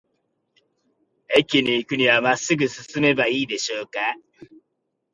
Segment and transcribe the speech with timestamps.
[1.37, 3.99] 駅に行くには、まっすぐ進めばいいでしょうか。